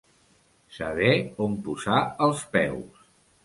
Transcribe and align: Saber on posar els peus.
Saber 0.77 1.11
on 1.47 1.55
posar 1.69 2.03
els 2.29 2.45
peus. 2.59 3.09